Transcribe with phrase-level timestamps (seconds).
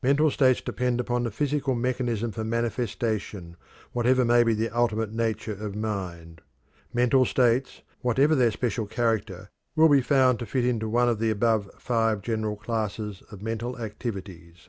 [0.00, 3.56] Mental states depend upon the physical mechanism for manifestation,
[3.90, 6.40] whatever may be the ultimate nature of mind.
[6.94, 11.30] Mental states, whatever their special character, will be found to fit into one of the
[11.30, 14.68] above five general classes of mental activities.